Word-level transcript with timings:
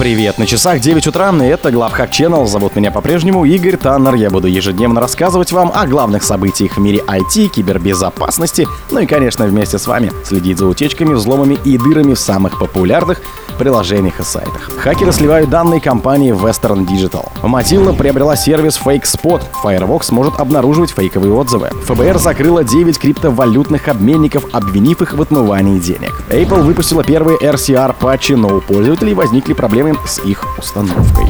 Привет, 0.00 0.38
на 0.38 0.46
часах 0.46 0.80
9 0.80 1.08
утра, 1.08 1.30
и 1.30 1.44
это 1.44 1.70
Главхак 1.70 2.08
Channel. 2.08 2.46
Зовут 2.46 2.74
меня 2.74 2.90
по-прежнему 2.90 3.44
Игорь 3.44 3.76
Таннер. 3.76 4.14
Я 4.14 4.30
буду 4.30 4.46
ежедневно 4.46 4.98
рассказывать 4.98 5.52
вам 5.52 5.70
о 5.74 5.86
главных 5.86 6.22
событиях 6.22 6.78
в 6.78 6.80
мире 6.80 7.04
IT, 7.06 7.48
кибербезопасности, 7.48 8.66
ну 8.90 9.00
и, 9.00 9.06
конечно, 9.06 9.44
вместе 9.44 9.78
с 9.78 9.86
вами 9.86 10.10
следить 10.24 10.56
за 10.56 10.68
утечками, 10.68 11.12
взломами 11.12 11.58
и 11.66 11.76
дырами 11.76 12.14
в 12.14 12.18
самых 12.18 12.58
популярных 12.58 13.20
приложениях 13.60 14.18
и 14.18 14.22
сайтах. 14.22 14.70
Хакеры 14.78 15.12
сливают 15.12 15.50
данные 15.50 15.82
компании 15.82 16.32
Western 16.32 16.86
Digital. 16.86 17.28
Mozilla 17.42 17.94
приобрела 17.94 18.34
сервис 18.34 18.80
FakeSpot. 18.82 19.42
Firefox 19.62 20.10
может 20.12 20.40
обнаруживать 20.40 20.90
фейковые 20.90 21.34
отзывы. 21.34 21.68
ФБР 21.84 22.18
закрыла 22.18 22.64
9 22.64 22.98
криптовалютных 22.98 23.88
обменников, 23.88 24.46
обвинив 24.52 25.02
их 25.02 25.12
в 25.12 25.20
отмывании 25.20 25.78
денег. 25.78 26.12
Apple 26.30 26.62
выпустила 26.62 27.04
первые 27.04 27.36
RCR-патчи, 27.38 28.32
но 28.34 28.56
у 28.56 28.60
пользователей 28.62 29.12
возникли 29.12 29.52
проблемы 29.52 29.94
с 30.06 30.18
их 30.20 30.42
установкой. 30.58 31.26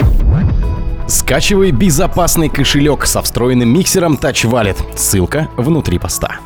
Скачивай 1.08 1.72
безопасный 1.72 2.48
кошелек 2.48 3.06
со 3.06 3.22
встроенным 3.22 3.68
миксером 3.68 4.14
Touch 4.14 4.48
Wallet. 4.48 4.76
Ссылка 4.96 5.48
внутри 5.56 5.98
поста. 5.98 6.36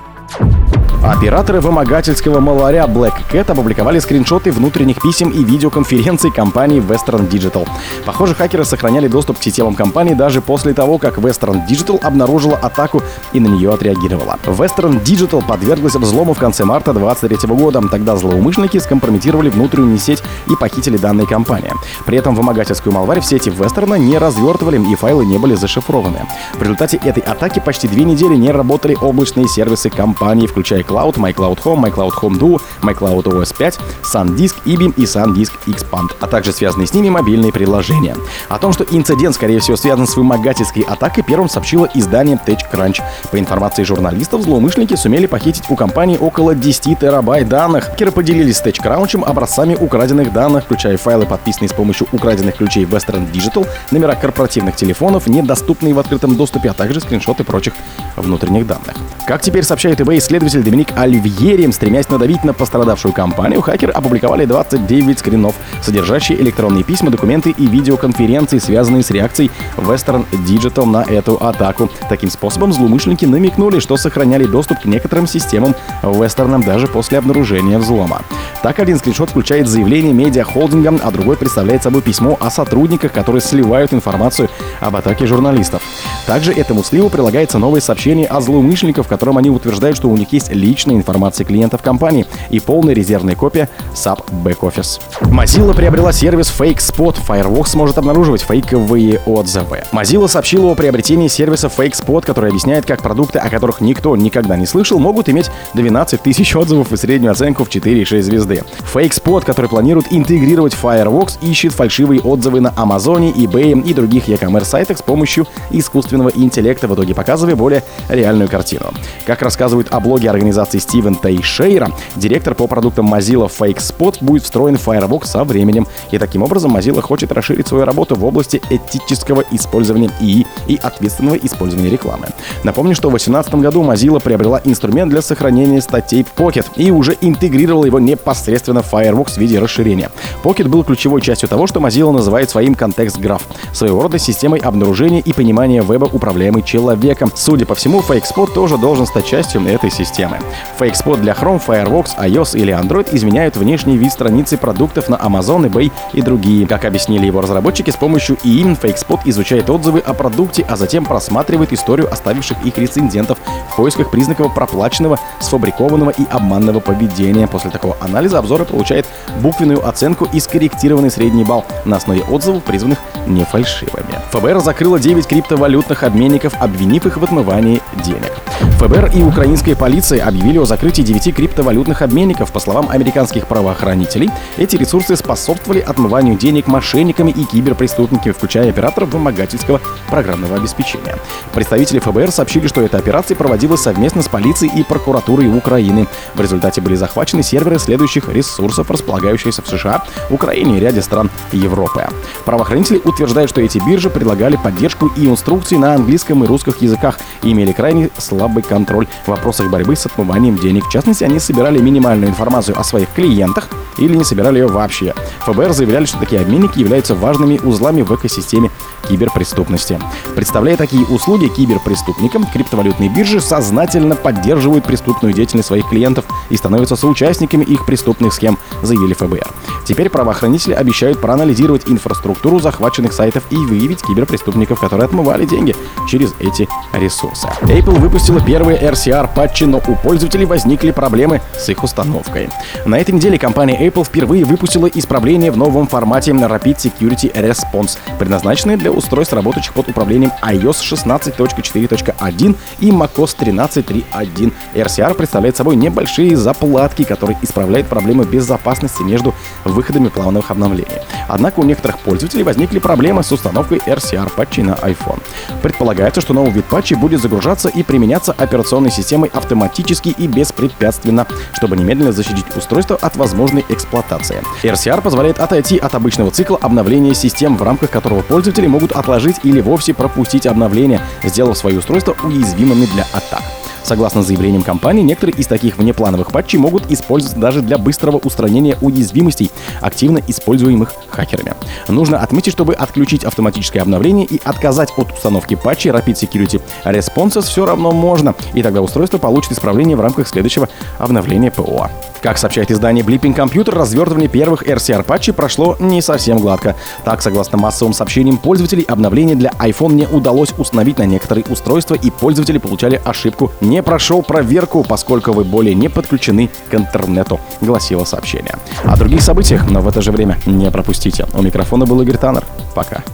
Операторы 1.05 1.61
вымогательского 1.61 2.41
маларя 2.41 2.87
Black 2.87 3.13
Cat 3.31 3.53
опубликовали 3.53 3.99
скриншоты 3.99 4.51
внутренних 4.51 5.03
писем 5.03 5.29
и 5.29 5.45
видеоконференций 5.45 6.31
компании 6.31 6.81
Western 6.81 7.29
Digital. 7.29 7.69
Похоже, 8.07 8.35
хакеры 8.35 8.65
сохраняли 8.65 9.07
доступ 9.07 9.39
к 9.39 9.43
системам 9.43 9.75
компании 9.75 10.15
даже 10.15 10.41
после 10.41 10.73
того, 10.73 10.97
как 10.97 11.19
Western 11.19 11.61
Digital 11.69 12.01
обнаружила 12.03 12.57
атаку 12.57 13.03
и 13.35 13.41
на 13.41 13.49
нее 13.49 13.75
отреагировала. 13.75 14.39
Western 14.47 15.05
Digital 15.05 15.47
подверглась 15.47 15.95
взлому 15.95 16.33
в 16.33 16.39
конце 16.39 16.65
марта 16.65 16.95
2023 16.95 17.55
года. 17.55 17.83
Тогда 17.91 18.17
злоумышленники 18.17 18.79
скомпрометировали 18.79 19.51
внутреннюю 19.51 19.99
сеть 19.99 20.23
и 20.49 20.57
похитили 20.57 20.97
данные 20.97 21.27
компании. 21.27 21.73
При 22.07 22.17
этом 22.17 22.35
вымогательскую 22.35 22.95
малварь 22.95 23.21
в 23.21 23.27
сети 23.27 23.51
Western 23.51 23.99
не 23.99 24.17
развертывали 24.17 24.81
и 24.91 24.95
файлы 24.95 25.27
не 25.27 25.37
были 25.37 25.55
зашифрованы. 25.55 26.21
В 26.55 26.63
результате 26.63 26.97
этой 26.97 27.23
атаки 27.23 27.61
почти 27.61 27.89
две 27.89 28.05
недели 28.05 28.37
не 28.37 28.51
работали 28.51 28.97
облачные 28.99 29.49
сервисы 29.49 29.91
компании, 29.91 30.47
включая 30.47 30.83
iCloud, 30.95 31.17
MyCloud 31.17 31.63
Home, 31.65 31.81
MyCloud 31.81 32.13
Home 32.23 32.39
Duo, 32.39 32.61
MyCloud 32.83 33.25
OS 33.25 33.55
5, 33.57 33.79
SanDisk, 34.03 34.57
eBeam 34.65 34.95
и 34.97 35.05
SanDisk 35.05 35.53
Expand, 35.67 36.11
а 36.21 36.27
также 36.27 36.53
связанные 36.53 36.87
с 36.87 36.95
ними 36.95 37.09
мобильные 37.09 37.53
приложения. 37.53 38.17
О 38.49 38.59
том, 38.59 38.73
что 38.73 38.85
инцидент, 38.85 39.35
скорее 39.35 39.61
всего, 39.61 39.77
связан 39.77 40.07
с 40.07 40.17
вымогательской 40.17 40.83
атакой, 40.83 41.25
первым 41.25 41.49
сообщило 41.49 41.89
издание 41.95 42.39
TechCrunch. 42.47 43.01
По 43.31 43.39
информации 43.39 43.83
журналистов, 43.83 44.43
злоумышленники 44.43 44.95
сумели 44.95 45.27
похитить 45.27 45.65
у 45.69 45.77
компании 45.77 46.17
около 46.17 46.55
10 46.55 46.99
терабайт 46.99 47.49
данных. 47.49 47.85
Хакеры 47.85 48.13
поделились 48.13 48.59
с 48.59 48.63
TechCrunch 48.63 49.23
образцами 49.25 49.75
украденных 49.75 50.33
данных, 50.33 50.65
включая 50.65 50.97
файлы, 50.97 51.27
подписанные 51.27 51.69
с 51.69 51.73
помощью 51.73 52.07
украденных 52.13 52.57
ключей 52.57 52.85
Western 52.85 53.31
Digital, 53.31 53.67
номера 53.91 54.15
корпоративных 54.15 54.77
телефонов, 54.77 55.27
недоступные 55.27 55.95
в 55.95 55.99
открытом 55.99 56.37
доступе, 56.37 56.71
а 56.71 56.75
также 56.75 57.01
скриншоты 57.01 57.45
прочих 57.45 57.75
внутренних 58.17 58.67
данных. 58.67 58.95
Как 59.27 59.41
теперь 59.41 59.65
сообщает 59.65 60.01
eBay, 60.01 60.19
исследователь 60.19 60.63
Доминик 60.63 60.84
Ник 60.85 60.99
Оливьери, 60.99 61.71
стремясь 61.71 62.11
надавить 62.11 62.45
на 62.45 62.53
пострадавшую 62.53 63.15
компанию, 63.15 63.63
хакеры 63.63 63.93
опубликовали 63.93 64.45
29 64.45 65.19
скринов, 65.19 65.55
содержащие 65.81 66.39
электронные 66.43 66.85
письма, 66.85 67.11
документы 67.11 67.55
и 67.57 67.67
видеоконференции, 67.67 68.59
связанные 68.59 69.03
с 69.03 69.11
реакцией 69.11 69.51
Western 69.79 70.27
Digital 70.47 70.85
на 70.85 71.03
эту 71.03 71.37
атаку. 71.37 71.89
Таким 72.11 72.29
способом 72.29 72.75
злоумышленники 72.75 73.25
намекнули, 73.25 73.79
что 73.79 73.97
сохраняли 73.97 74.45
доступ 74.45 74.81
к 74.81 74.85
некоторым 74.85 75.27
системам 75.27 75.75
Western 76.03 76.63
даже 76.63 76.87
после 76.87 77.17
обнаружения 77.17 77.79
взлома. 77.79 78.21
Так, 78.63 78.79
один 78.79 78.99
скриншот 78.99 79.31
включает 79.31 79.67
заявление 79.69 80.13
медиахолдинга, 80.13 81.01
а 81.03 81.11
другой 81.11 81.37
представляет 81.37 81.83
собой 81.83 82.03
письмо 82.03 82.37
о 82.41 82.51
сотрудниках, 82.51 83.13
которые 83.13 83.41
сливают 83.41 83.95
информацию 83.95 84.51
об 84.81 84.97
атаке 84.97 85.27
журналистов. 85.27 85.83
Также 86.27 86.53
этому 86.53 86.85
сливу 86.85 87.09
прилагается 87.09 87.59
новое 87.59 87.81
сообщение 87.81 88.27
о 88.27 88.41
злоумышленниках, 88.41 89.07
в 89.07 89.09
котором 89.09 89.39
они 89.39 89.51
утверждают, 89.51 89.97
что 89.97 90.09
у 90.09 90.17
них 90.17 90.33
есть 90.33 90.53
личная 90.65 90.97
информация 90.97 91.45
клиентов 91.45 91.83
компании 91.83 92.27
и 92.51 92.59
полная 92.61 92.95
резервная 92.95 93.37
копия 93.37 93.69
SAP 93.95 94.25
Backoffice. 94.43 95.01
Mozilla 95.23 95.75
приобрела 95.75 96.13
сервис 96.13 96.53
FakeSpot. 96.57 97.17
Firefox 97.25 97.73
сможет 97.73 97.99
обнаруживать 97.99 98.43
фейковые 98.43 99.21
отзывы. 99.27 99.83
Mozilla 99.93 100.29
сообщила 100.29 100.73
о 100.73 100.75
приобретении 100.75 101.29
сервиса 101.29 101.69
FakeSpot, 101.69 102.25
который 102.25 102.51
объясняет, 102.51 102.87
как 102.87 103.03
продукты, 103.03 103.39
о 103.39 103.49
которых 103.51 103.81
никто 103.81 104.17
никогда 104.17 104.57
не 104.57 104.67
слышал, 104.67 104.99
могут 104.99 105.29
иметь 105.29 105.51
12 105.75 106.23
тысяч 106.23 106.57
отзывов 106.57 106.93
и 106.93 106.97
среднюю 106.97 107.33
оценку 107.33 107.65
в 107.65 107.69
4,6 107.69 108.23
звезды. 108.23 108.63
FakeSpot, 108.93 109.45
который 109.45 109.69
планирует 109.69 110.07
интегрировать 110.11 110.75
Firefox, 110.75 111.39
ищет 111.43 111.73
фальшивые 111.73 112.21
отзывы 112.21 112.61
на 112.61 112.73
Амазоне, 112.77 113.31
eBay 113.33 113.83
и 113.83 113.95
других 113.95 114.29
e-commerce 114.29 114.65
сайтах 114.65 114.99
с 114.99 115.03
помощью 115.03 115.47
искусственного 115.71 116.31
интеллекта, 116.35 116.89
в 116.89 116.95
итоге 116.95 117.15
показывая 117.15 117.57
более 117.57 117.83
реальную 118.09 118.49
картину. 118.49 118.93
Как 119.27 119.43
рассказывают 119.43 119.89
о 119.91 120.01
блоге 120.01 120.31
организации 120.31 120.54
организации 120.55 120.79
Стивен 120.79 121.17
Тейшейра, 121.17 121.91
директор 122.15 122.55
по 122.55 122.69
продуктам 122.69 123.13
Mozilla 123.13 123.51
FakeSpot 123.51 124.17
будет 124.21 124.45
встроен 124.45 124.77
в 124.77 124.83
Firefox 124.83 125.31
со 125.31 125.43
временем. 125.43 125.87
И 126.13 126.19
таким 126.19 126.43
образом 126.43 126.77
Mozilla 126.77 127.01
хочет 127.01 127.33
расширить 127.33 127.67
свою 127.67 127.85
работу 127.85 128.15
в 128.15 128.25
области 128.25 128.63
этического 128.71 129.43
использования 129.51 130.11
ИИ 130.21 130.47
и 130.69 130.77
ответственного 130.81 131.37
использования 131.37 131.91
рекламы. 131.91 132.29
Напомню, 132.63 132.95
что 132.95 133.09
в 133.09 133.13
2018 133.13 133.55
году 133.57 133.83
Mozilla 133.83 134.21
приобрела 134.21 134.61
инструмент 134.65 135.11
для 135.11 135.23
сохранения 135.23 135.81
статей 135.81 136.25
Pocket 136.37 136.67
и 136.77 136.93
уже 136.93 137.17
интегрировала 137.21 137.87
его 137.87 137.99
непосредственно 137.99 138.83
в 138.83 138.87
Firefox 138.87 139.35
в 139.35 139.39
виде 139.39 139.59
расширения. 139.59 140.11
Pocket 140.45 140.69
был 140.69 140.85
ключевой 140.85 141.21
частью 141.21 141.49
того, 141.49 141.67
что 141.67 141.81
Mozilla 141.81 142.13
называет 142.13 142.49
своим 142.49 142.77
контекст-граф, 142.77 143.43
своего 143.73 144.03
рода 144.03 144.19
системой 144.19 144.61
обнаружения 144.61 145.21
и 145.21 145.33
понимания 145.33 145.83
веба, 145.83 146.05
управляемой 146.05 146.63
человеком. 146.63 147.33
Судя 147.35 147.67
по 147.67 147.75
всему, 147.75 148.01
FakeSpot 148.01 148.53
тоже 148.55 148.79
должен 148.79 149.07
стать 149.07 149.27
частью 149.27 149.65
этой 149.67 149.91
системы. 149.91 150.44
FakeSpot 150.79 151.21
для 151.21 151.33
Chrome, 151.33 151.63
Firefox, 151.65 152.17
iOS 152.19 152.59
или 152.59 152.73
Android 152.75 153.09
изменяют 153.13 153.57
внешний 153.57 153.97
вид 153.97 154.13
страницы 154.13 154.57
продуктов 154.57 155.09
на 155.09 155.17
Amazon, 155.17 155.69
eBay 155.69 155.93
и 156.13 156.23
другие. 156.23 156.67
Как 156.67 156.85
объяснили 156.85 157.27
его 157.27 157.41
разработчики, 157.41 157.91
с 157.91 157.97
помощью 157.97 158.37
ИИ 158.43 158.65
FakeSpot 158.75 159.21
изучает 159.25 159.71
отзывы 159.71 160.01
о 160.01 160.15
продукте, 160.15 160.65
а 160.69 160.77
затем 160.77 161.05
просматривает 161.05 161.73
историю 161.73 162.13
оставивших 162.13 162.65
их 162.65 162.79
рецензентов 162.79 163.39
в 163.71 163.77
поисках 163.77 164.11
признаков 164.11 164.55
проплаченного, 164.55 165.19
сфабрикованного 165.41 166.11
и 166.11 166.25
обманного 166.31 166.81
поведения. 166.81 167.47
После 167.47 167.71
такого 167.71 167.97
анализа 168.01 168.39
обзоры 168.39 168.65
получает 168.65 169.07
буквенную 169.41 169.87
оценку 169.87 170.27
и 170.33 170.41
скорректированный 170.41 171.11
средний 171.11 171.45
балл 171.45 171.65
на 171.85 171.97
основе 171.97 172.23
отзывов, 172.23 172.63
призванных 172.65 172.99
не 173.27 173.45
фальшивыми. 173.45 174.15
ФБР 174.31 174.61
закрыла 174.61 174.99
9 174.99 175.27
криптовалютных 175.27 176.03
обменников, 176.03 176.55
обвинив 176.61 177.07
их 177.07 177.17
в 177.17 177.25
отмывании 177.25 177.81
денег. 178.03 178.33
ФБР 178.79 179.11
и 179.15 179.23
украинская 179.23 179.77
полиция 179.77 180.25
объявили 180.25 180.59
о 180.59 180.65
закрытии 180.65 181.03
9 181.03 181.35
криптовалютных 181.35 182.03
обменников. 182.03 182.53
По 182.53 182.61
словам 182.61 182.89
американских 182.91 183.47
правоохранителей, 183.47 184.31
эти 184.57 184.77
ресурсы 184.77 185.17
способствовали 185.17 185.81
отмыванию 185.81 186.37
денег 186.37 186.67
мошенниками 186.67 187.31
и 187.31 187.45
киберпреступниками, 187.45 188.33
включая 188.33 188.71
операторов 188.71 189.11
вымогательского 189.11 189.81
программного 190.09 190.57
обеспечения. 190.57 191.17
Представители 191.53 191.99
ФБР 191.99 192.31
сообщили, 192.31 192.67
что 192.67 192.83
эта 192.83 192.99
операция 192.99 193.37
проводилась 193.37 193.81
совместно 193.81 194.23
с 194.23 194.29
полицией 194.29 194.79
и 194.79 194.83
прокуратурой 194.83 195.49
Украины. 195.57 196.07
В 196.35 196.41
результате 196.41 196.81
были 196.81 196.95
захвачены 196.95 197.43
серверы 197.43 197.79
следующих 197.79 198.29
ресурсов, 198.29 198.91
располагающихся 198.91 199.63
в 199.63 199.69
США, 199.69 200.03
Украине 200.31 200.77
и 200.77 200.81
ряде 200.81 201.03
стран 201.03 201.31
Европы. 201.53 202.07
Правоохранители 202.45 203.01
утверждают, 203.05 203.51
что 203.51 203.61
эти 203.61 203.79
биржи 203.79 204.11
предлагали 204.11 204.57
поддержку 204.57 205.09
и 205.17 205.27
инструкции 205.27 205.77
на 205.77 205.95
английском 205.95 206.45
и 206.45 206.47
русских 206.47 206.83
языках 206.83 207.19
и 207.43 207.53
имели 207.53 207.73
крайне 207.85 208.09
слабый 208.17 208.63
контроль 208.63 209.07
в 209.27 209.29
вопросах 209.29 209.69
борьбы 209.69 209.95
с 209.95 210.07
отмыванием 210.07 210.57
денег. 210.57 210.87
В 210.87 210.91
частности, 210.91 211.23
они 211.23 211.39
собирали 211.39 211.79
минимальную 211.81 212.31
информацию 212.31 212.81
о 212.81 212.83
своих 212.83 213.11
клиентах 213.13 213.69
или 213.99 214.17
не 214.17 214.25
собирали 214.25 214.59
ее 214.59 214.69
вообще. 214.69 215.13
ФБР 215.41 215.75
заявляли, 215.75 216.07
что 216.07 216.19
такие 216.19 216.41
обменники 216.41 216.79
являются 216.79 217.15
важными 217.15 217.59
узлами 217.59 218.01
в 218.01 218.11
экосистеме 218.15 218.71
киберпреступности. 219.09 220.01
Представляя 220.35 220.79
такие 220.79 221.05
услуги 221.05 221.49
киберпреступникам, 221.49 222.47
криптовалютные 222.47 223.11
биржи 223.11 223.41
сознательно 223.41 224.17
поддерживают 224.17 224.87
преступную 224.87 225.35
деятельность 225.35 225.69
своих 225.69 225.87
клиентов 225.89 226.25
и 226.49 226.57
становятся 226.57 226.97
соучастниками 226.97 227.65
их 227.65 227.85
преступных 227.85 228.33
схем, 228.33 228.59
заявили 228.83 229.13
ФБР. 229.13 229.47
Теперь 229.85 230.09
правоохранители 230.09 230.73
обещают 230.73 231.21
проанализировать 231.21 231.83
инфраструктуру 231.87 232.61
захваченных 232.61 233.13
сайтов 233.13 233.45
и 233.51 233.57
выявить 233.57 234.03
киберпреступников, 234.03 234.81
которые 234.81 235.05
отмывали 235.05 235.45
деньги 235.45 235.77
через 236.09 236.35
эти 236.39 236.67
ресурсы. 236.95 237.49
Apple 237.75 237.99
выпустила 237.99 238.41
первые 238.41 238.79
RCR-патчи, 238.79 239.65
но 239.65 239.79
у 239.79 239.97
пользователей 239.97 240.45
возникли 240.45 240.93
проблемы 240.93 241.41
с 241.59 241.69
их 241.69 241.83
установкой. 241.83 242.49
На 242.87 243.01
этой 243.01 243.11
неделе 243.11 243.37
компания 243.37 243.77
Apple 243.89 244.05
впервые 244.05 244.45
выпустила 244.45 244.87
исправление 244.87 245.51
в 245.51 245.57
новом 245.57 245.89
формате 245.89 246.31
Rapid 246.31 246.77
Security 246.77 247.33
Response, 247.33 247.99
предназначенное 248.21 248.77
для 248.77 248.93
устройств, 248.93 249.35
работающих 249.35 249.73
под 249.73 249.89
управлением 249.89 250.31
iOS 250.41 250.83
16.4.1 250.89 252.57
и 252.79 252.91
macOS 252.91 253.37
13.3.1. 253.37 254.53
RCR 254.75 255.15
представляет 255.15 255.57
собой 255.57 255.75
небольшие 255.75 256.37
заплатки, 256.37 257.03
которые 257.03 257.39
исправляют 257.43 257.89
проблемы 257.89 258.25
безопасности 258.25 259.03
между 259.03 259.35
выходами 259.65 260.07
плановых 260.07 260.53
обновлений. 260.53 261.01
Однако 261.27 261.59
у 261.59 261.65
некоторых 261.65 261.99
пользователей 261.99 262.45
возникли 262.45 262.79
проблемы 262.79 263.25
с 263.25 263.33
установкой 263.33 263.79
RCR 263.79 264.31
патчей 264.31 264.63
на 264.63 264.75
iPhone. 264.75 265.21
Предполагается, 265.61 266.21
что 266.21 266.35
новый 266.35 266.53
вид 266.53 266.67
патчей 266.67 266.97
будет 266.97 267.21
загружаться 267.21 267.64
и 267.69 267.83
применяться 267.83 268.33
операционной 268.33 268.91
системой 268.91 269.31
автоматически 269.33 270.09
и 270.09 270.27
беспрепятственно, 270.27 271.27
чтобы 271.53 271.77
немедленно 271.77 272.13
защитить 272.13 272.45
устройство 272.57 272.97
от 273.01 273.17
возможной 273.17 273.65
эксплуатации. 273.69 274.43
RCR 274.63 275.01
позволяет 275.03 275.39
отойти 275.39 275.79
от 275.79 275.95
обычного 275.95 276.31
цикла 276.31 276.59
обновления 276.61 277.15
систем, 277.15 277.57
в 277.57 277.63
рамках 277.63 277.91
которого 277.91 278.23
пользователи 278.23 278.67
могут 278.67 278.93
отложить 278.93 279.37
или 279.43 279.61
вовсе 279.61 279.95
пропустить 279.95 280.47
обновление, 280.47 281.01
сделав 281.23 281.57
свои 281.57 281.77
устройства 281.77 282.17
уязвимыми 282.23 282.87
для 282.87 283.07
атак. 283.13 283.43
Согласно 283.85 284.23
заявлениям 284.23 284.63
компании, 284.63 285.03
некоторые 285.03 285.37
из 285.37 285.47
таких 285.47 285.77
внеплановых 285.77 286.33
патчей 286.33 286.59
могут 286.59 286.91
использоваться 286.91 287.39
даже 287.39 287.61
для 287.61 287.77
быстрого 287.77 288.17
устранения 288.17 288.79
уязвимостей, 288.81 289.51
активно 289.81 290.21
используемых 290.27 290.95
хакерами. 291.11 291.55
Нужно 291.89 292.19
отметить, 292.19 292.53
чтобы 292.53 292.75
отключить 292.75 293.25
автоматическое 293.25 293.83
обновление 293.83 294.25
и 294.25 294.41
отказать 294.43 294.93
от 294.97 295.13
установки 295.13 295.55
патчей 295.55 295.91
Rapid 295.91 296.15
Security 296.15 296.63
Responses 296.85 297.43
все 297.43 297.67
равно 297.67 297.93
можно, 297.93 298.35
и 298.55 298.63
тогда 298.63 298.81
устройство 298.81 299.19
получит 299.19 299.53
исправление 299.53 299.97
в 299.97 300.01
рамках 300.01 300.29
следующего 300.29 300.69
обновления 300.99 301.51
ПО. 301.51 301.91
Как 302.25 302.39
сообщает 302.39 302.71
издание 302.71 303.05
Blipping 303.05 303.37
Computer, 303.37 303.73
развертывание 303.73 304.31
первых 304.31 304.63
RCR-патчей 304.63 305.35
прошло 305.35 305.77
не 305.79 306.01
совсем 306.01 306.39
гладко. 306.39 306.75
Так, 307.05 307.21
согласно 307.21 307.59
массовым 307.59 307.93
сообщениям 307.93 308.39
пользователей, 308.39 308.83
обновление 308.85 309.37
для 309.37 309.51
iPhone 309.59 309.93
не 309.93 310.07
удалось 310.07 310.55
установить 310.57 310.97
на 310.97 311.05
некоторые 311.05 311.45
устройства, 311.51 311.97
и 311.97 312.11
пользователи 312.11 312.57
получали 312.57 312.99
ошибку 313.05 313.53
«не 313.61 313.83
прошел 313.83 314.23
проверку, 314.23 314.83
поскольку 314.89 315.33
вы 315.33 315.45
более 315.45 315.75
не 315.75 315.91
подключены 315.91 316.49
к 316.71 316.75
интернету», 316.75 317.39
гласило 317.61 318.05
сообщение. 318.05 318.55
О 318.85 318.97
других 318.97 319.21
событиях, 319.21 319.71
но 319.71 319.83
в 319.83 319.89
это 319.89 320.01
же 320.01 320.11
время 320.11 320.39
не 320.47 320.71
пропустите. 320.71 321.27
У 321.35 321.43
микрофона 321.43 321.85
был 321.85 322.01
Игорь 322.01 322.17
Таннер. 322.17 322.45
Пока. 322.75 323.05